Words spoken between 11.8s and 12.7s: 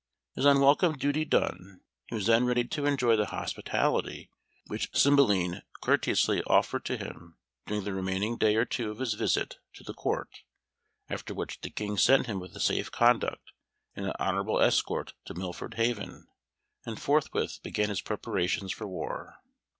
sent him with a